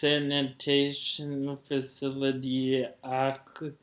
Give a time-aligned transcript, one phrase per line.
[0.00, 3.76] sanitation facility access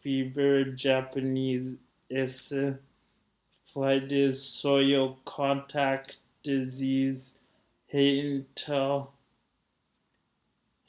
[0.00, 1.76] fever Japanese
[2.10, 7.34] encephalitis soil contact disease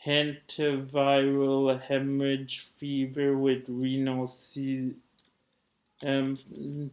[0.06, 4.28] Hantaviral hemorrhage fever with renal
[6.02, 6.92] syndrome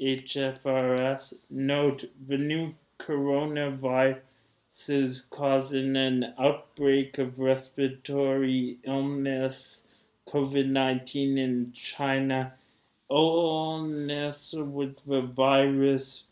[0.00, 1.34] HFRS.
[1.50, 4.20] Note the new coronavirus
[4.88, 9.82] is causing an outbreak of respiratory illness
[10.28, 12.54] COVID 19 in China.
[13.10, 16.24] Illness with the virus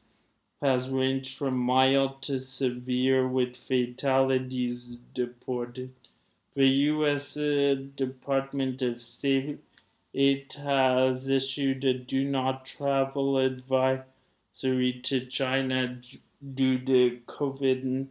[0.63, 5.91] has ranged from mild to severe with fatalities reported.
[6.55, 7.37] The U.S.
[7.37, 9.61] Uh, Department of State
[10.13, 16.01] it has issued a do not travel advisory to China
[16.55, 18.09] due to COVID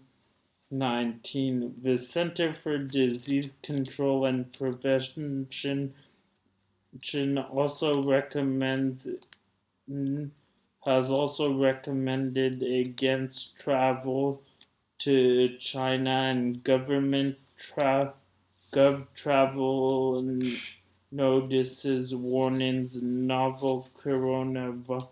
[0.69, 1.75] 19.
[1.81, 5.47] The Center for Disease Control and Prevention
[7.51, 9.07] also recommends
[10.85, 14.41] has also recommended against travel
[14.99, 18.13] to China and government tra-
[18.71, 20.17] gov travel
[21.11, 25.07] notices warnings novel coronavirus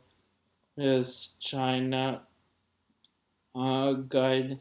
[1.39, 2.21] China
[3.55, 4.59] uh, guide.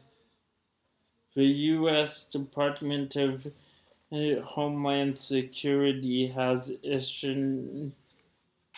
[1.35, 2.29] The U.S.
[2.29, 3.51] Department of
[4.11, 7.91] Homeland Security has issued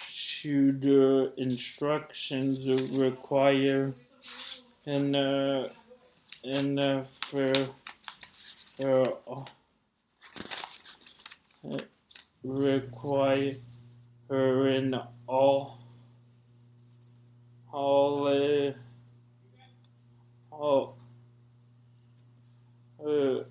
[0.06, 3.94] shooter instructions require
[4.86, 5.68] and uh,
[6.44, 7.52] and uh, for
[8.84, 9.44] uh,
[12.44, 13.58] require
[14.30, 14.96] her in
[15.28, 15.80] all
[17.72, 18.72] all uh,
[20.52, 20.98] all
[23.06, 23.44] uh,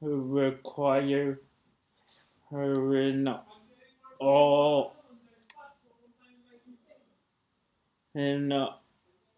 [0.00, 1.40] require
[2.50, 3.34] her in
[4.20, 4.94] all
[8.14, 8.52] in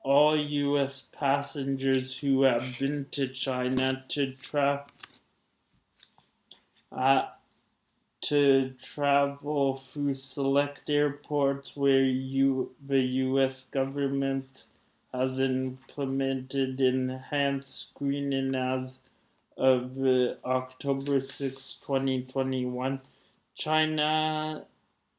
[0.02, 1.00] all U.S.
[1.12, 4.86] passengers who have been to China to tra-
[6.94, 7.26] uh,
[8.22, 13.64] to travel through select airports where you the U.S.
[13.64, 14.64] government
[15.12, 19.00] has implemented enhanced screening as
[19.56, 23.00] of uh, October 6, 2021,
[23.54, 24.64] China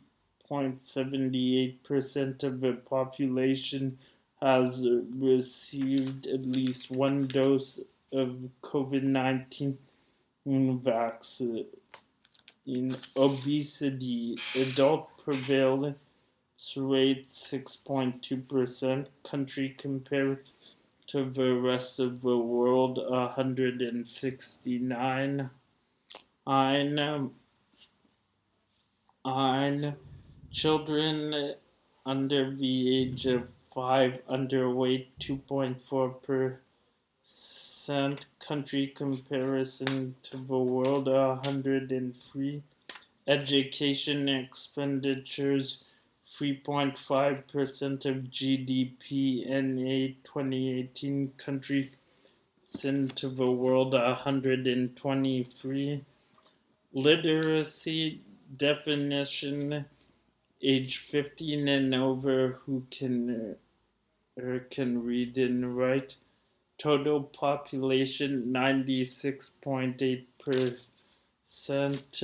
[0.50, 3.98] 70.78% of the population
[4.42, 4.88] has
[5.18, 7.80] received at least one dose
[8.12, 9.78] of COVID 19
[10.46, 11.66] vaccine.
[12.66, 15.98] In obesity, adult prevalence
[16.78, 20.50] rate 6.2%, country compared
[21.08, 25.50] to the rest of the world 169.
[26.46, 27.32] Ein,
[29.26, 29.96] ein
[30.54, 31.56] children
[32.06, 36.58] under the age of 5 underweight 2.4
[37.26, 38.26] percent.
[38.40, 42.64] Country comparison to the world 103
[43.28, 45.84] education expenditures
[46.30, 51.92] 3.5% of GDP in a 2018 country.
[52.64, 56.06] Cent to the world 123
[56.94, 58.22] literacy
[58.58, 59.86] definition
[60.64, 63.58] age 15 and over who can
[64.38, 66.16] or can read and write.
[66.78, 70.26] Total population 96.8
[71.46, 72.24] percent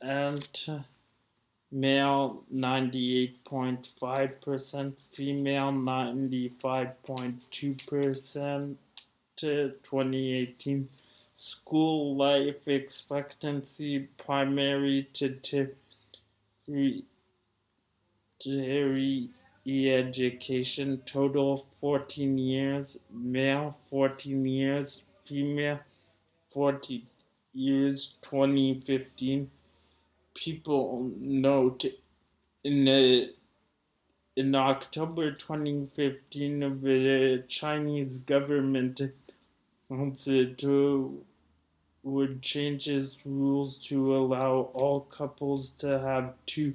[0.00, 0.48] and
[1.72, 8.78] male 98.5 percent female 95.2 percent
[9.36, 10.88] 2018
[11.34, 17.04] school life expectancy primary to tertiary
[19.90, 25.78] education total 14 years male 14 years female
[26.50, 27.04] 40
[27.52, 29.50] years 2015
[30.34, 31.84] people note
[32.64, 33.34] in the
[34.36, 39.02] in October 2015 the Chinese government
[40.56, 41.24] to
[42.02, 46.72] would change its rules to allow all couples to have two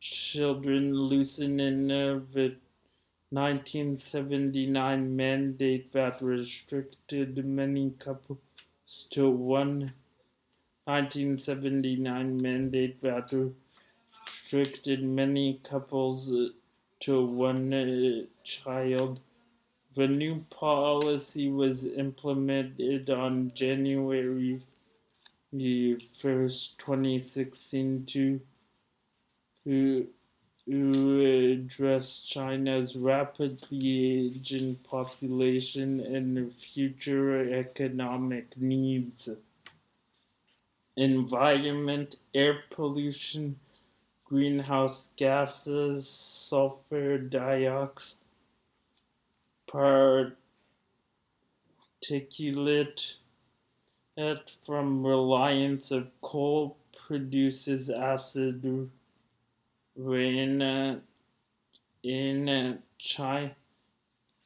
[0.00, 2.56] children, loosening the
[3.30, 8.38] 1979 mandate that restricted many couples
[9.10, 9.92] to one
[10.84, 13.32] 1979 mandate that
[14.24, 16.32] restricted many couples
[17.00, 19.18] to one uh, child.
[19.96, 24.62] The new policy was implemented on January
[25.52, 28.40] 1st, 2016 to,
[29.66, 30.06] to,
[30.64, 39.28] to address China's rapidly aging population and future economic needs.
[40.96, 43.58] Environment, air pollution,
[44.24, 48.14] greenhouse gases, sulfur dioxide
[49.68, 50.36] particulate
[54.64, 56.76] from reliance of coal
[57.06, 58.90] produces acid
[59.96, 61.00] rain uh,
[62.02, 63.56] in China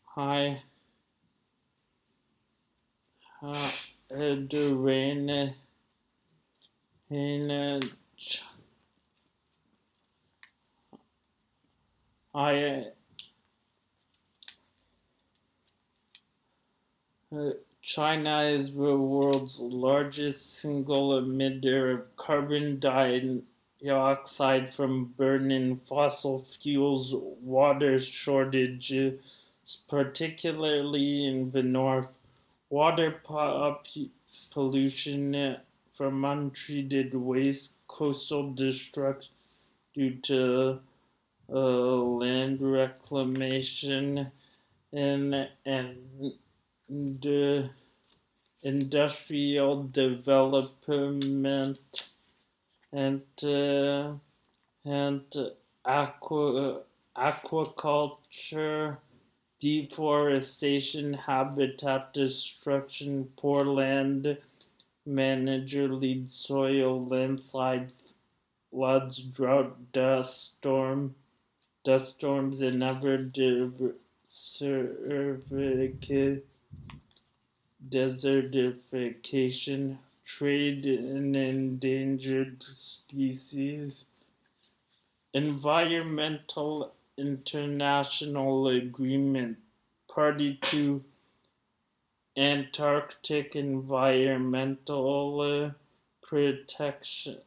[0.05, 0.63] high
[3.43, 5.55] acid rain
[7.11, 7.81] in
[12.35, 12.87] high
[17.83, 22.79] China is the world's largest single emitter of carbon
[23.83, 27.15] dioxide from burning fossil fuels.
[27.15, 29.21] Water shortages,
[29.89, 32.09] particularly in the north.
[32.71, 33.21] Water
[34.53, 35.57] pollution
[35.93, 39.33] from untreated waste, coastal destruction
[39.95, 40.81] due to
[41.53, 44.31] uh, land reclamation,
[44.93, 46.33] and and
[46.89, 47.71] the
[48.63, 51.79] industrial development
[52.93, 54.13] and uh,
[54.85, 55.23] and
[55.85, 56.81] aqua,
[57.17, 58.97] aquaculture,
[59.61, 64.37] deforestation, habitat destruction, poor land
[65.07, 67.91] manager lead soil landslide,
[68.71, 71.15] floods, drought, dust storm,
[71.85, 73.19] dust storms, and other
[77.89, 79.99] desertification,
[80.31, 84.05] trade in endangered species,
[85.35, 89.59] environmental international agreement,
[90.09, 91.03] party to
[92.37, 95.75] Antarctic environmental
[96.23, 97.39] protection,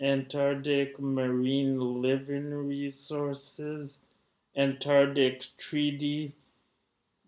[0.00, 3.98] Antarctic marine living resources,
[4.56, 6.32] Antarctic Treaty.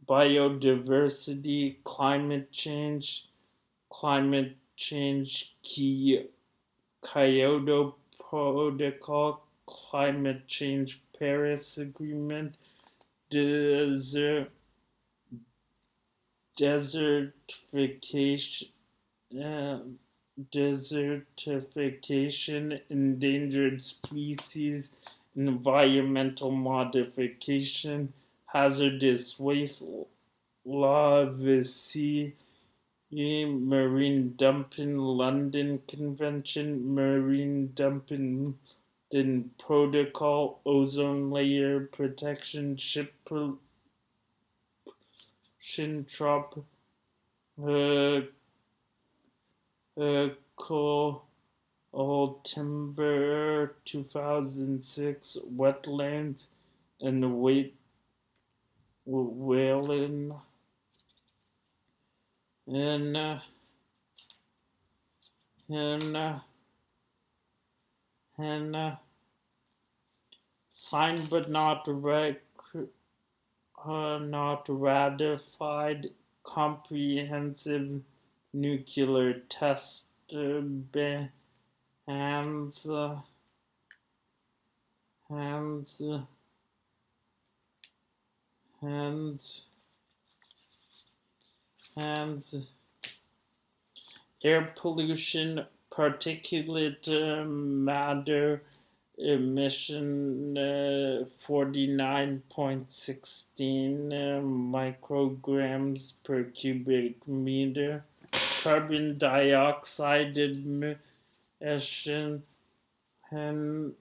[0.09, 3.27] Biodiversity, climate change,
[3.91, 6.27] climate change key,
[7.03, 12.55] Kyoto Protocol, climate change Paris Agreement,
[13.31, 14.51] desert,
[16.59, 18.69] desertification,
[19.43, 19.79] uh,
[20.53, 24.91] desertification, endangered species,
[25.35, 28.13] environmental modification,
[28.47, 29.83] hazardous waste
[30.65, 32.35] law the sea,
[33.11, 38.59] marine dumping, London Convention, marine dumping
[39.11, 43.15] then protocol, ozone layer protection, ship
[46.05, 46.65] trop,
[47.63, 48.21] uh,
[50.01, 51.23] uh, coal,
[51.93, 56.47] old timber, 2006, wetlands,
[57.01, 57.77] and wait,
[59.05, 60.35] whaling,
[62.67, 63.39] and, uh,
[65.69, 66.39] and, uh,
[68.39, 68.97] and uh,
[70.73, 72.41] signed but not rec-
[73.87, 76.11] uh, not ratified
[76.43, 78.03] comprehensive
[78.53, 81.29] nuclear test bans
[82.89, 83.21] uh,
[85.29, 86.23] hands uh,
[88.81, 89.67] hands
[91.97, 92.55] hands
[94.43, 98.63] air pollution particulate uh, matter
[99.19, 108.05] emission uh, 49.16 uh, micrograms per cubic meter
[108.63, 112.43] carbon dioxide emission
[113.31, 113.95] and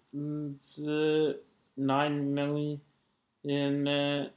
[0.87, 1.33] uh,
[1.77, 2.81] 9 million
[3.45, 4.27] in uh,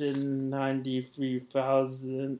[0.00, 2.38] in 893,000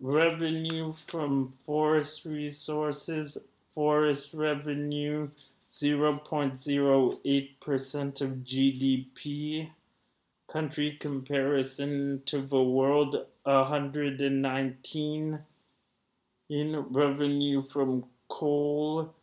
[0.00, 3.38] revenue from forest resources,
[3.74, 5.28] forest revenue
[5.74, 9.70] 0.08% of GDP,
[10.48, 15.38] country comparison to the world 119
[16.50, 19.14] in revenue from coal,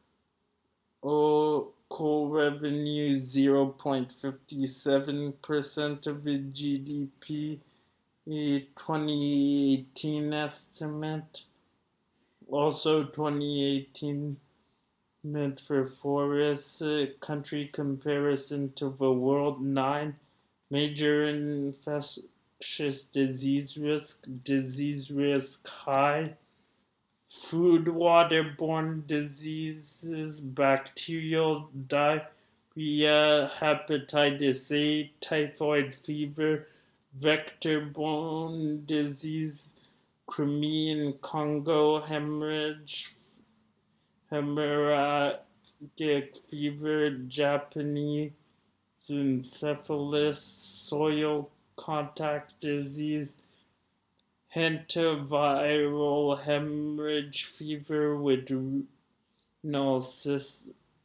[1.03, 7.59] oh, coal revenue 0.57% of the GDP
[8.31, 11.43] a 2018 estimate.
[12.47, 14.37] Also, 2018
[15.23, 19.61] meant for forests, uh, country comparison to the world.
[19.61, 20.15] Nine
[20.69, 26.33] major infectious disease risk, disease risk high.
[27.29, 32.21] Food waterborne diseases, bacterial diarrhea,
[32.75, 36.67] hepatitis A, typhoid fever,
[37.19, 39.71] vector-borne disease,
[40.27, 43.15] Crimean Congo hemorrhage,
[44.31, 45.39] hemorrhagic
[46.49, 48.31] fever, Japanese
[49.09, 53.37] encephalitis, soil contact disease,
[54.55, 58.49] hantaviral hemorrhage fever with
[59.63, 60.01] renal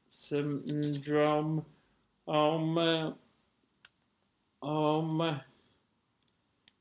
[0.06, 1.64] syndrome,
[2.28, 3.14] um,
[4.62, 5.40] um,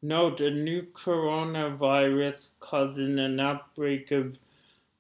[0.08, 4.38] Note a new coronavirus causing an outbreak of,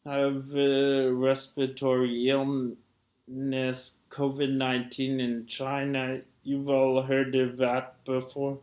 [0.04, 6.22] of uh, respiratory illness, COVID 19 in China.
[6.42, 8.58] You've all heard of that before.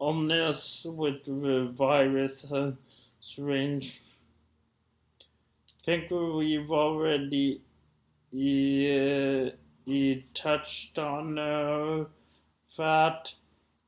[0.00, 2.72] Illness with the virus uh,
[3.20, 4.02] strange.
[5.20, 7.60] I think we've already
[8.34, 9.50] uh,
[10.34, 12.06] touched on uh,
[12.76, 13.34] that.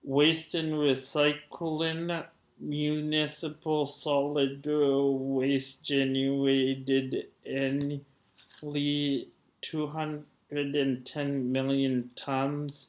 [0.08, 2.24] Waste and recycling
[2.58, 9.28] municipal solid waste generated annually
[9.60, 12.88] 210 million tons.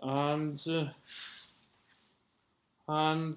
[0.00, 0.56] And,
[2.86, 3.36] and,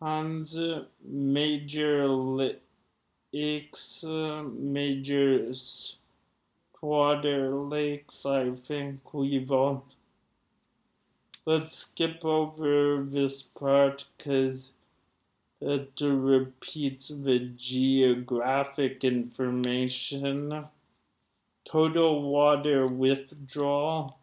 [0.00, 5.52] and major lakes, major
[6.80, 9.84] water lakes, I think we've all
[11.46, 14.72] let's skip over this part because
[15.60, 20.64] it repeats the geographic information.
[21.64, 24.18] Total water withdrawal.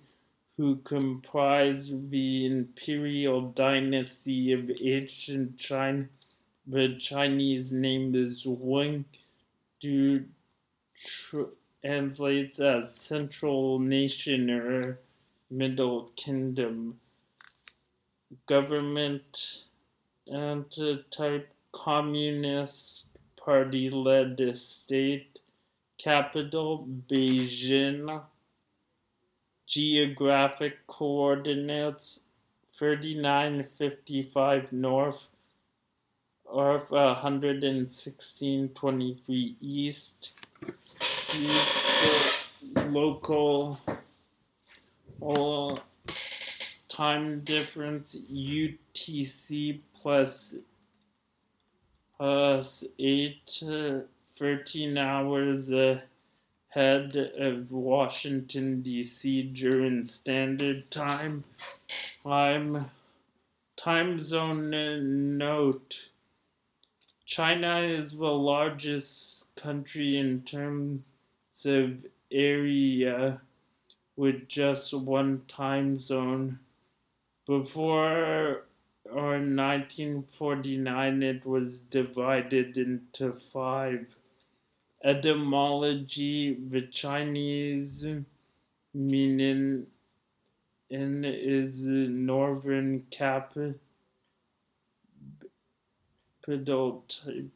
[0.57, 6.07] who comprised the imperial dynasty of ancient China.
[6.65, 9.05] The Chinese name is Wing,
[9.79, 10.25] due
[10.95, 14.99] translates as Central Nation or
[15.51, 16.99] Middle Kingdom
[18.45, 19.63] government
[20.27, 20.65] and
[21.11, 23.05] type Communist
[23.37, 25.39] Party led state
[25.97, 28.23] capital Beijing.
[29.67, 32.21] Geographic coordinates
[32.73, 35.27] 3955 north
[36.43, 40.31] or uh, 11623 east.
[41.33, 41.77] East
[42.75, 43.79] uh, local
[45.25, 45.77] uh,
[46.91, 50.55] time difference UTC plus
[52.17, 53.99] plus 8 uh,
[54.37, 59.43] 13 hours ahead of Washington D.C.
[59.43, 61.45] during standard time.
[62.23, 62.91] Time
[63.77, 66.09] time zone note.
[67.25, 71.01] China is the largest country in terms
[71.65, 73.39] of area
[74.17, 76.59] with just one time zone.
[77.51, 78.63] Before
[79.03, 84.15] or 1949, it was divided into five.
[85.03, 88.05] Etymology, the Chinese
[88.93, 89.87] meaning
[90.89, 93.75] in is northern capital
[97.09, 97.51] type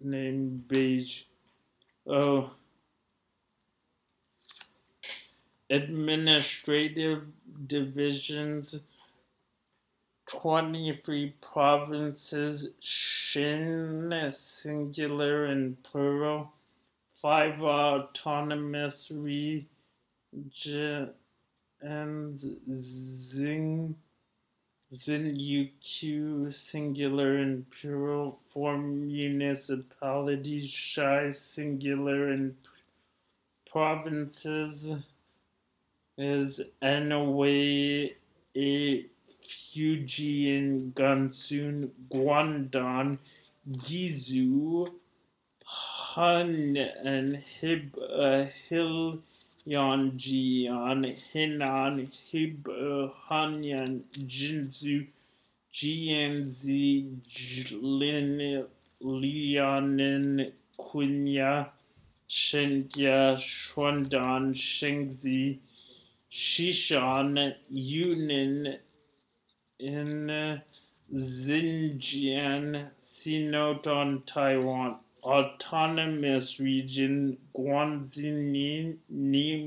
[0.00, 1.24] name Beige.
[2.06, 2.52] Oh,
[5.68, 7.30] administrative
[7.66, 8.80] divisions
[10.28, 16.52] 23 provinces, Xin, singular and plural,
[17.20, 19.66] 5 autonomous regions,
[21.80, 22.36] and
[22.70, 23.94] Xing
[24.94, 32.56] Zinyu singular and plural form municipalities, Shai singular and
[33.70, 34.94] provinces
[36.16, 38.14] is Anhui,
[38.56, 39.06] a
[39.48, 43.18] Fujian, Gansu, Guangdong,
[43.70, 44.86] Gizu,
[45.64, 49.22] Han and Hib, uh, Hil
[49.66, 55.06] Yanjian, Henan, Hib, uh, Hanyan, Jinzu,
[55.72, 58.66] Jianzi, Jlin,
[59.02, 61.68] Lianin, Quenya,
[62.28, 65.58] Shenjia, Shuandan, Shengzi,
[66.30, 68.78] Shishan, Yunin,
[69.78, 70.60] in
[71.12, 74.96] Xinjiang, Sinoton, Taiwan.
[75.24, 78.96] Autonomous Region Guangxi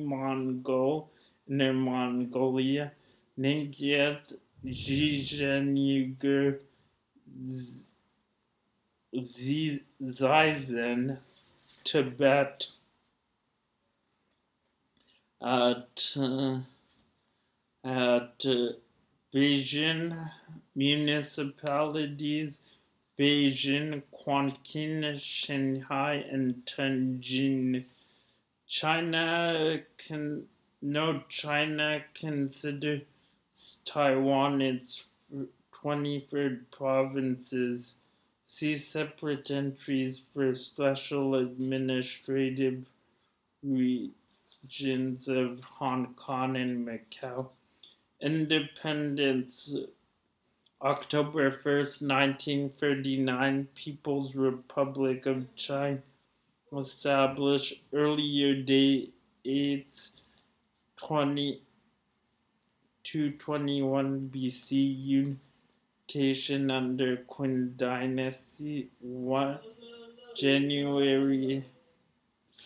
[0.06, 1.10] Mongol
[1.50, 2.91] Inner Mongolia
[3.38, 4.19] Ningxia
[4.65, 6.60] Zhejiang Uyghur
[10.04, 11.17] Zizen
[11.84, 12.71] Tibet
[15.41, 16.60] at uh,
[17.84, 18.71] at uh,
[19.34, 20.30] Beijing
[20.76, 22.60] municipalities
[23.22, 27.86] Beijing, Quanqing, Shanghai, and Tianjin.
[28.67, 30.48] China can
[30.82, 33.04] no China considers
[33.86, 35.06] Taiwan its
[35.72, 37.98] 23rd provinces.
[38.44, 42.88] See separate entries for special administrative
[43.63, 47.50] regions of Hong Kong and Macau.
[48.21, 49.75] Independence
[50.81, 56.01] October 1st, 1939, People's Republic of China
[56.69, 60.13] was established earlier dates
[60.97, 61.62] 20
[63.03, 65.38] 221 BC
[66.07, 69.60] unification under Qin Dynasty 1
[70.36, 71.65] January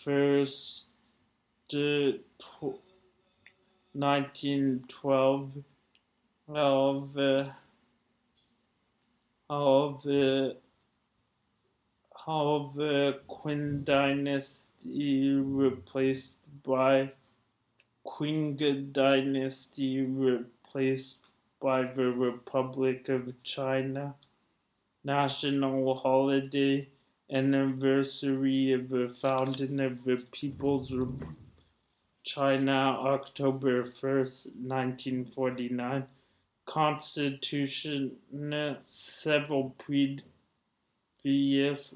[0.04, 0.84] 1st
[3.98, 5.50] 1912
[6.48, 7.44] of uh,
[9.48, 10.56] how the
[12.26, 17.12] how the Qing dynasty replaced by
[18.06, 21.20] Qing dynasty replaced
[21.58, 24.14] by the Republic of China
[25.04, 26.86] national holiday
[27.30, 31.45] anniversary of the founding of the People's Republic
[32.26, 36.06] China October 1st 1949
[36.64, 38.16] constitution
[38.82, 40.24] several previous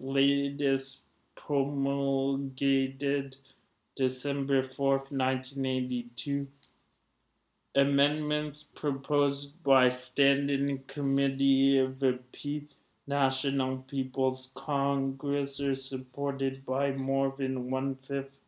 [0.00, 1.00] latest
[1.34, 3.36] promulgated
[3.96, 6.46] December 4th, 1982.
[7.74, 12.68] Amendments proposed by Standing Committee of the P-
[13.08, 18.39] National People's Congress are supported by more than one fifth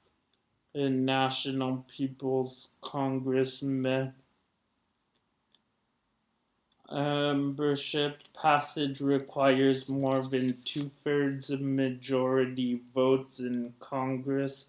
[0.75, 4.15] of National People's Congressmen.
[6.91, 14.69] Membership passage requires more than two thirds of majority votes in Congress,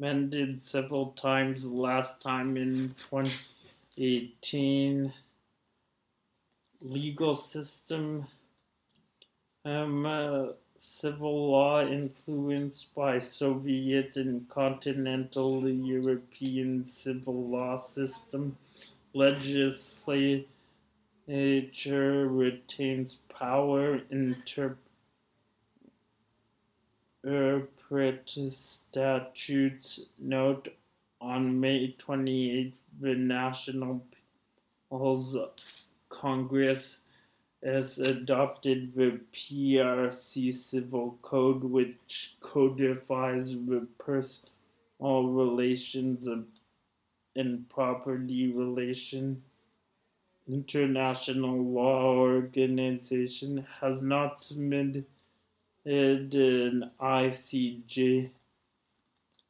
[0.00, 5.12] amended several times, last time in 2018.
[6.82, 8.26] Legal system,
[9.64, 10.46] um, uh,
[10.82, 18.56] civil law influenced by Soviet and continental European civil law system,
[19.12, 20.46] legislative
[21.26, 24.78] Nature retains power interpret
[28.48, 30.00] statutes.
[30.18, 30.74] Note
[31.20, 34.02] on May 28th, the National
[36.08, 37.02] Congress
[37.62, 46.26] has adopted the PRC Civil Code, which codifies the personal relations
[47.36, 49.42] and property relation.
[50.48, 55.04] International law organization has not submitted
[55.84, 58.30] an ICJ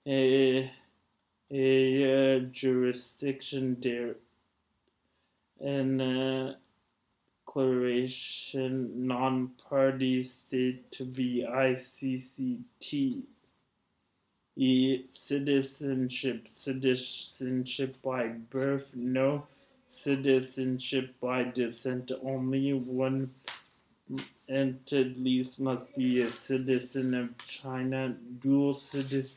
[0.06, 0.70] a,
[1.50, 4.16] a, a jurisdiction there.
[5.60, 6.54] An uh,
[7.50, 11.04] declaration non-party state to
[14.56, 19.46] e citizenship citizenship by birth no
[19.86, 22.12] citizenship by descent.
[22.22, 23.30] Only one
[24.48, 28.14] entered least must be a citizen of China.
[28.40, 29.34] Dual citizen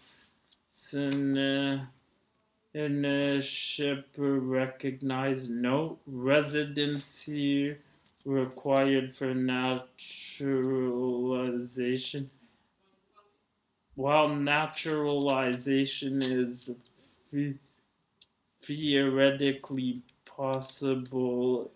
[4.40, 7.76] recognized no residency
[8.26, 12.30] required for naturalization.
[13.96, 16.70] While naturalization is
[18.64, 21.72] theoretically possible,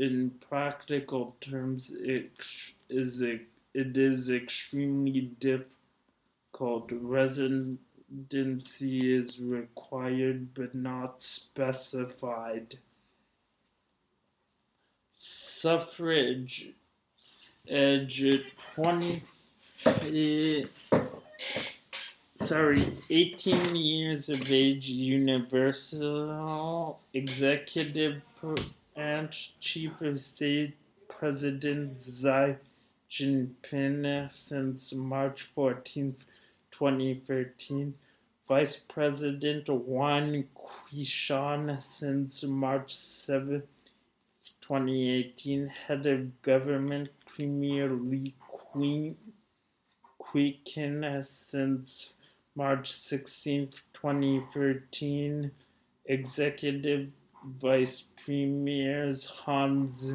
[0.00, 2.32] in practical terms, it
[2.88, 6.90] is, it is extremely difficult.
[6.90, 7.78] Residency
[9.14, 12.78] is required but not specified.
[15.22, 16.70] Suffrage
[17.68, 18.24] age
[18.74, 19.22] 20
[19.86, 20.62] eh,
[22.36, 30.74] sorry 18 years of age universal executive branch chief of state
[31.06, 32.56] president Xi
[33.10, 36.20] Jinping since March 14th
[36.70, 37.92] 2013
[38.48, 43.66] Vice President Wang Qishan since March 7th
[44.70, 49.16] 2018 Head of Government Premier Li Queen
[50.16, 52.12] Quicken since
[52.54, 55.50] March 16, 2013.
[56.04, 57.08] Executive
[57.60, 60.12] Vice Premiers Hans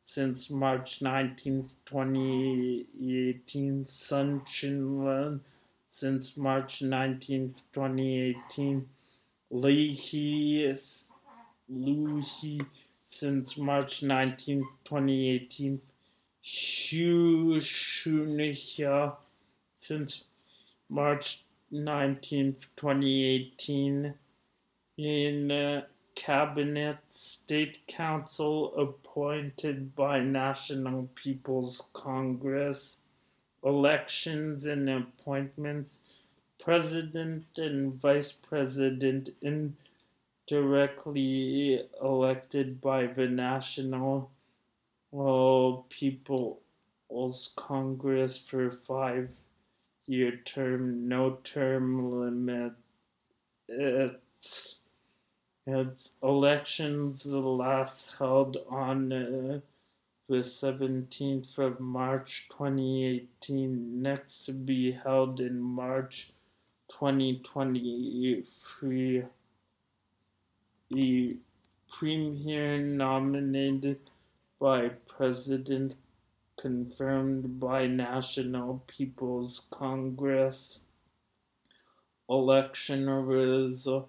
[0.00, 3.86] since March 19, 2018.
[3.86, 5.40] Sun Chinlun
[5.86, 8.88] since March 19, 2018.
[9.50, 10.74] Li He
[11.68, 12.62] Lu He
[13.12, 15.80] since March 19, 2018.
[16.42, 19.14] Xu Shunhia
[19.76, 20.24] since
[20.88, 24.14] March 19, 2018.
[24.96, 25.82] In uh,
[26.14, 32.96] Cabinet State Council appointed by National People's Congress.
[33.62, 36.00] Elections and appointments.
[36.58, 39.28] President and Vice President
[40.48, 44.30] indirectly elected by the National
[45.88, 49.34] People's Congress for five
[50.06, 52.72] year term, no term limit.
[53.68, 54.76] It's,
[55.66, 59.60] it's elections last held on uh,
[60.28, 66.32] the 17th of March 2018, next to be held in March
[66.90, 69.24] 2023.
[70.92, 71.38] The
[71.90, 74.10] premier nominated
[74.60, 75.94] by President
[76.58, 80.80] confirmed by National People's Congress.
[82.28, 84.02] Election results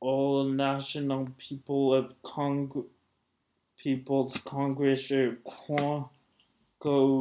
[0.00, 2.86] all national people of Cong-
[3.76, 6.08] People's Congress or are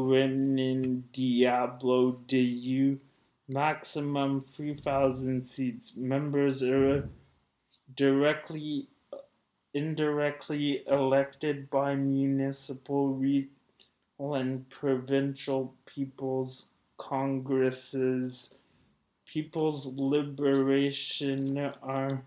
[0.08, 3.00] Renin Diablo de U,
[3.48, 5.94] maximum 3,000 seats.
[5.96, 7.10] Members are
[7.96, 8.88] directly,
[9.74, 18.54] indirectly elected by municipal, regional, and provincial people's Congresses,
[19.26, 22.20] People's Liberation Army,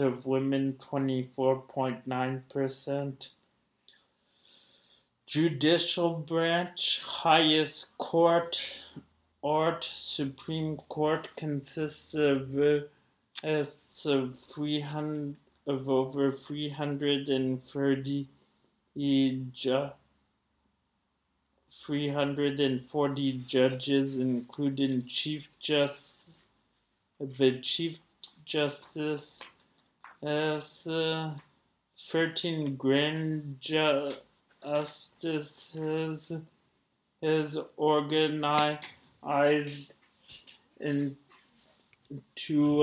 [0.00, 3.28] of women 24.9%.
[5.26, 8.60] Judicial branch, highest court,
[9.42, 12.80] or Supreme Court consists of, uh,
[13.44, 18.28] of 300 of over 330
[18.96, 19.90] ju-
[21.70, 26.36] 340 judges, including Chief Justice,
[27.18, 27.98] the Chief
[28.44, 29.40] Justice,
[30.22, 31.34] as uh,
[31.98, 33.56] 13 Grand
[34.62, 36.32] Justices
[37.22, 39.92] is organized
[40.80, 41.14] into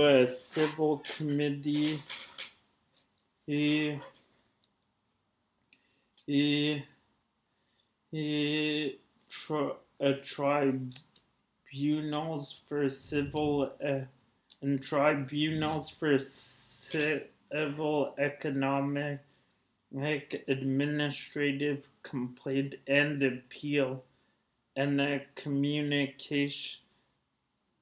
[0.01, 2.01] a civil committee.
[3.49, 3.99] He,
[6.27, 6.85] he,
[8.11, 11.01] he, tri- a tribunals
[12.67, 14.01] for civil uh,
[14.61, 19.19] and tribunals for civil, economic,
[20.47, 24.03] administrative complaint and appeal,
[24.75, 26.81] and a communication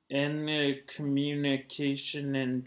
[0.10, 2.66] and a communication and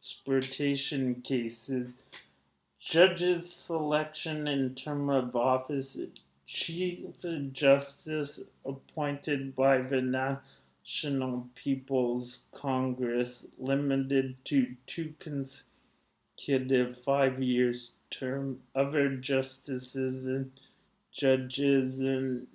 [0.00, 1.96] transportation cases.
[2.78, 5.98] Judges selection and term of office.
[6.46, 7.04] Chief
[7.52, 18.58] Justice appointed by the National People's Congress, limited to two consecutive five years term.
[18.74, 20.50] Other justices and
[21.12, 22.02] judges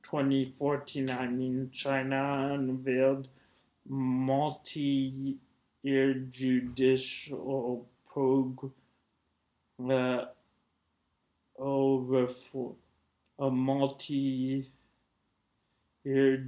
[0.04, 3.28] 2014, I mean, China unveiled
[5.86, 8.72] multi-year judicial program
[9.88, 10.26] uh,
[11.60, 12.74] over for
[13.38, 14.66] a multi-year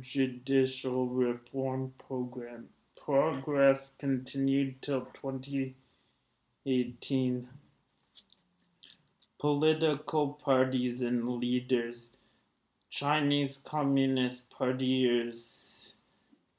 [0.01, 2.69] judicial reform program.
[2.99, 7.47] Progress continued till 2018.
[9.39, 12.09] Political parties and leaders
[12.89, 15.29] Chinese Communist Party or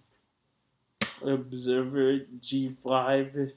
[1.23, 3.53] Observer G5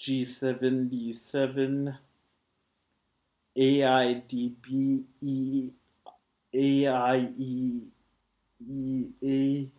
[0.00, 1.96] G77
[3.56, 5.04] AIDB
[9.22, 9.70] E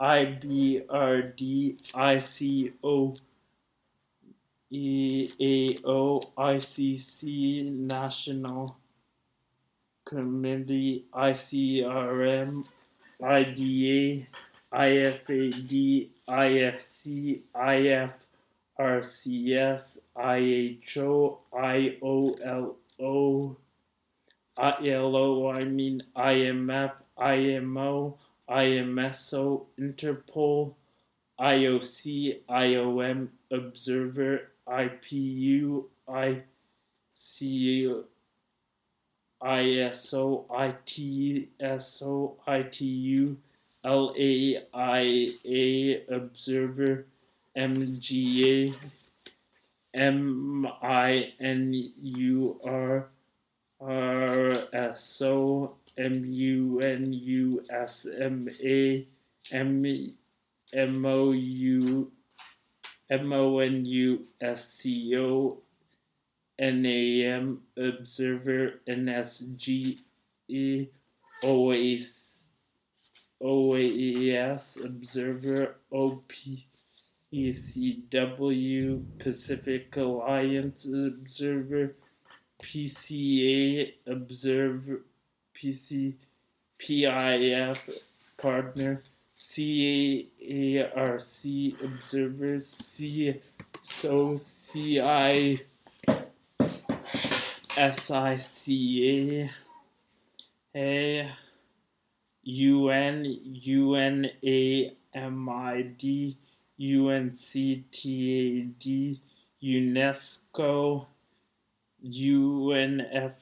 [0.00, 3.16] AIE EA IBRD ICO
[4.72, 8.78] EAO ICC National
[10.06, 12.66] Committee ICRM
[13.22, 14.26] IDA
[14.72, 17.40] IFAD IFC
[18.78, 23.56] IFRCS IHO IOLO
[24.56, 28.18] ILO mean IMF IMO
[28.50, 30.74] IMSO Interpol
[31.40, 38.04] IOC IOM Observer IPU ICO
[39.42, 43.36] ISO, ITSO, ITU,
[43.84, 44.62] LAIA,
[46.10, 47.06] Observer,
[47.56, 48.74] MGA,
[51.40, 53.08] MINUR,
[53.82, 57.66] RSO, MUNUSMA,
[60.72, 62.12] MOU,
[63.10, 64.26] MONUSCO,
[66.60, 69.98] NAM Observer NSG
[71.42, 72.44] OAS,
[73.42, 76.22] OAS Observer OPECW
[79.18, 81.96] Pacific Alliance Observer
[82.62, 85.04] PCA Observer
[85.60, 86.14] PC
[86.78, 87.78] PIF
[88.38, 89.02] Partner
[89.36, 91.20] CARC
[91.82, 93.40] Observers C
[94.72, 95.60] CI
[97.90, 99.50] SICA,
[100.74, 101.30] A,
[102.42, 103.24] UN,
[103.64, 104.36] UNAMID,
[106.80, 107.94] UNCTAD,
[109.62, 111.06] UNESCO,
[112.04, 113.40] UNFICYP,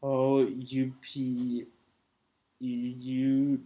[0.02, 1.04] OUP,
[2.60, 3.58] EU,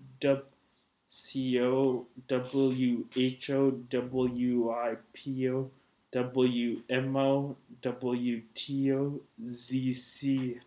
[1.08, 5.70] CO, WHO, WIPO,
[6.14, 10.60] WMO, WTO, ZC.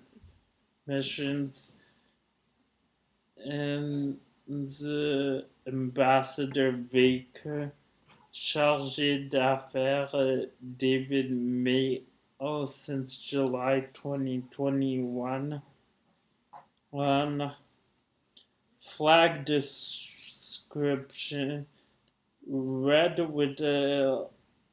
[3.46, 4.18] and
[4.48, 7.74] the Ambassador Baker,
[8.34, 10.48] Chargé d'Affaires
[10.78, 12.04] David May
[12.66, 15.62] since July 2021.
[16.92, 17.52] One
[18.80, 21.66] flag description.
[22.48, 24.28] Red with a,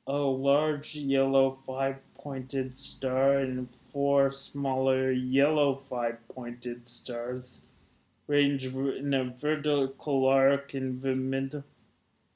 [0.07, 7.63] a large yellow five pointed star and four smaller yellow five pointed stars.
[8.29, 11.65] Range in a vertical arc in the middle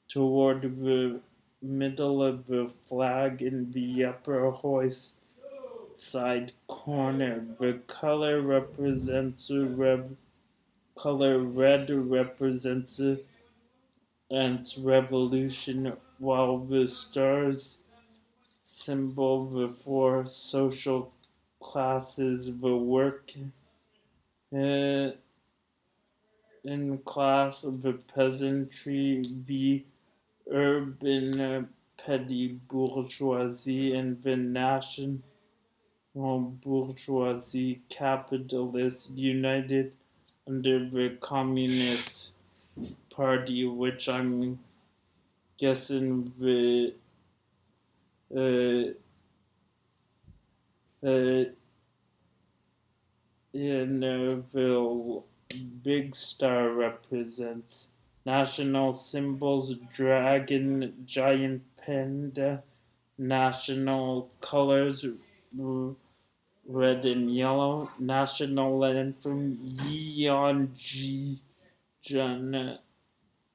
[0.09, 1.21] toward the
[1.61, 5.15] middle of the flag in the upper hoist
[5.99, 7.45] side corner.
[7.59, 10.15] The color represents rev
[10.95, 13.01] color red represents
[14.29, 17.77] its revolution while the stars
[18.63, 21.11] symbol the four social
[21.61, 23.33] classes the work
[24.53, 25.11] uh,
[26.63, 29.85] in class of the peasantry, the
[30.51, 31.63] urban uh,
[31.97, 35.19] petty bourgeoisie, and the national
[36.19, 39.93] bourgeoisie capitalists united
[40.47, 42.33] under the Communist
[43.09, 44.59] Party, which I'm
[45.57, 46.93] guessing the
[48.35, 48.93] uh,
[51.05, 51.45] uh,
[53.53, 55.23] in the
[55.83, 57.87] big star represents
[58.25, 62.61] national symbols dragon giant panda
[63.17, 65.05] national colors
[66.69, 67.89] red and yellow.
[67.99, 69.57] National anthem from
[70.77, 71.41] Ji
[72.01, 72.77] Jun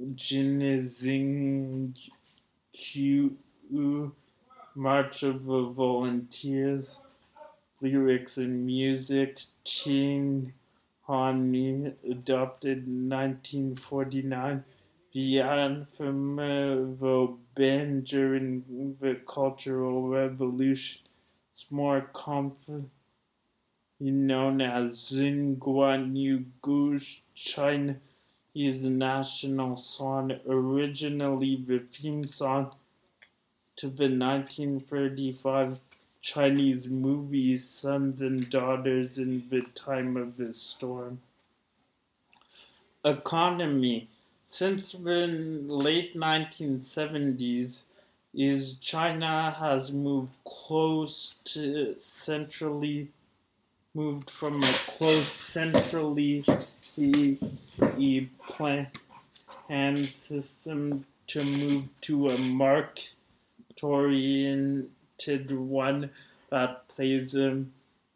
[0.03, 1.95] Jinizing
[4.75, 7.01] March of the Volunteers
[7.81, 10.53] lyrics and music Chin
[11.09, 14.61] Hanmi adopted in 1949 uh,
[15.13, 17.37] the anthem of the
[18.03, 21.03] during the Cultural Revolution.
[21.55, 22.91] Is more commonly
[24.11, 26.13] known as Xinguan
[28.55, 32.73] is a national song, originally the theme song
[33.77, 35.81] to the 1935
[36.21, 41.21] Chinese movie Sons and Daughters in the Time of the Storm.
[43.05, 44.09] Economy
[44.45, 45.27] Since the
[45.67, 47.83] late 1970s,
[48.35, 53.09] is China has moved close to centrally
[53.95, 56.45] moved from a close centrally
[58.49, 58.89] plan
[60.07, 63.13] system to move to a market
[63.83, 66.11] oriented one
[66.51, 67.65] that plays a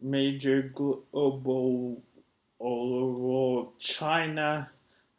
[0.01, 2.03] major global
[2.59, 3.73] role.
[3.79, 4.71] China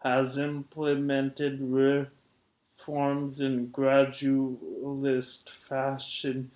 [0.04, 6.52] has implemented reforms in gradualist fashion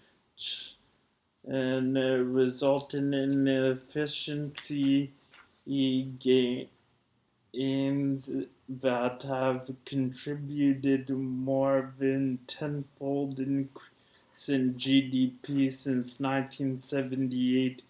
[1.46, 5.12] and uh, resulting in efficiency
[5.66, 6.70] gains
[8.70, 17.82] that have contributed more than tenfold increase in GDP since 1978.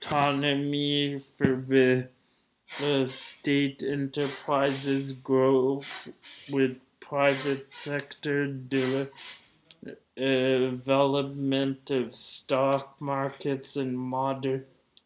[0.00, 2.08] autonomy for the
[2.82, 6.08] uh, state enterprises growth
[6.50, 6.76] with
[7.08, 14.64] private sector de- uh, development of stock markets and modern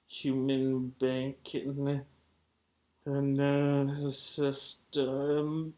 [0.09, 2.03] human banking
[3.05, 5.74] and uh, system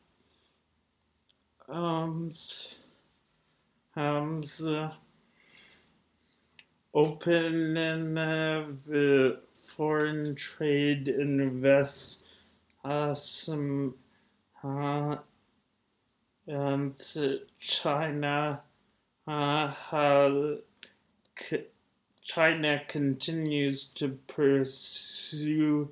[1.68, 2.30] um,
[3.94, 4.96] Hamza
[6.94, 12.24] open and uh, foreign trade invest
[12.84, 13.94] uh, some
[14.62, 15.16] uh,
[16.46, 16.96] and
[17.60, 18.60] China
[19.26, 19.74] uh,
[22.22, 25.88] China continues to pursue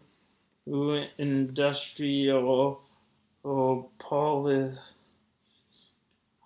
[1.19, 2.81] industrial
[3.99, 4.79] policy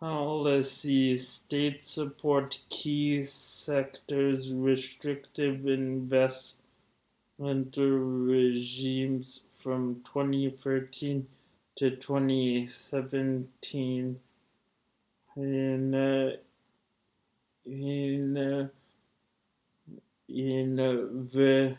[0.01, 6.59] policy states support key sectors restrictive investment
[7.39, 11.27] regimes from 2013
[11.77, 14.21] to 2017
[15.37, 16.31] in uh,
[17.67, 18.69] in uh,
[20.29, 20.93] in uh,
[21.33, 21.77] the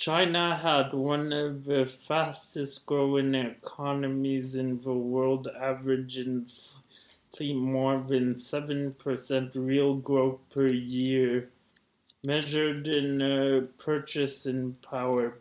[0.00, 6.48] China had one of the fastest growing economies in the world, averaging
[7.38, 11.50] more than 7% real growth per year,
[12.24, 15.34] measured in uh, purchasing power.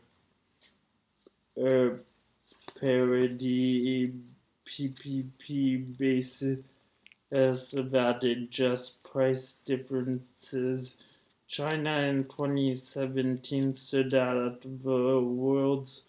[1.57, 1.91] Uh,
[2.79, 4.13] parity
[4.67, 6.59] PPP basis
[7.31, 10.95] that adjust price differences
[11.49, 16.03] China in 2017 stood at the world's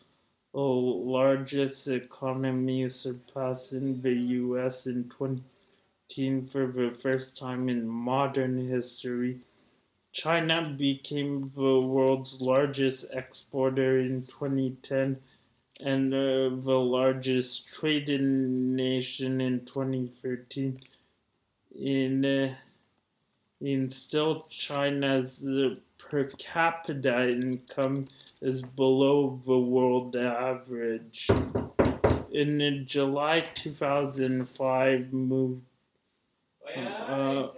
[0.52, 9.40] largest economy, surpassing the US in 2018 for the first time in modern history.
[10.12, 15.16] China became the world's largest exporter in 2010
[15.82, 20.80] and uh, the largest trading nation in 2013.
[21.78, 22.54] In uh,
[23.60, 28.08] in still China's uh, per capita income
[28.40, 31.28] is below the world average.
[32.32, 35.64] In July 2005, moved
[36.76, 37.48] uh,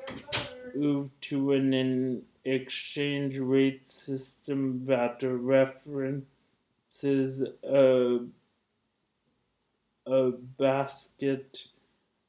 [0.74, 5.22] moved to an exchange rate system that
[6.92, 8.18] references a, uh,
[10.06, 11.68] a basket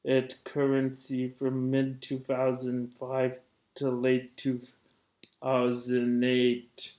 [0.06, 3.38] at currency from mid 2005
[3.74, 6.92] to late 2008.